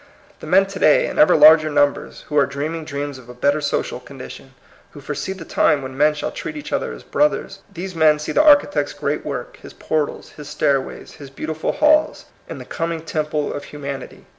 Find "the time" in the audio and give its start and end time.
5.33-5.83